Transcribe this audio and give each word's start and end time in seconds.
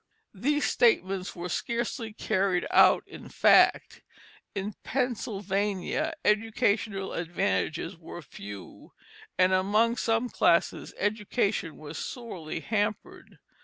These 0.33 0.65
statements 0.65 1.35
were 1.35 1.47
scarcely 1.47 2.11
carried 2.11 2.65
out 2.71 3.03
in 3.07 3.29
fact; 3.29 4.01
in 4.55 4.73
Pennsylvania 4.83 6.15
educational 6.25 7.13
advantages 7.13 7.95
were 7.99 8.23
few, 8.23 8.93
and 9.37 9.53
among 9.53 9.97
some 9.97 10.27
classes 10.27 10.95
education 10.97 11.77
was 11.77 11.99
sorely 11.99 12.61
hampered. 12.61 13.37